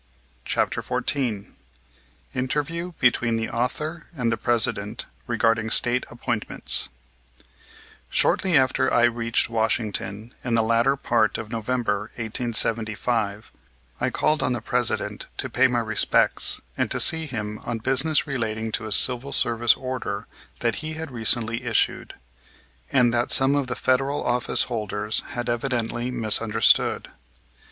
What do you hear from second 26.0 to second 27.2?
misunderstood.